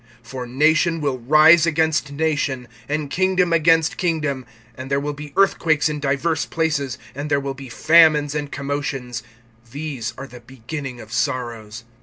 [0.25, 5.89] (8)For nation will rise against nation, and kingdom against kingdom; and there will be earthquakes
[5.89, 9.21] in divers places, and there will be famines and commotions;
[9.71, 11.83] these are the beginning of sorrows.